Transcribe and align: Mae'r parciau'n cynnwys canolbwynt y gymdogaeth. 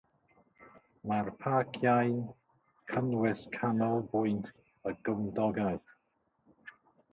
Mae'r 1.11 1.27
parciau'n 1.43 2.15
cynnwys 2.95 3.45
canolbwynt 3.59 4.51
y 4.93 4.97
gymdogaeth. 5.11 5.97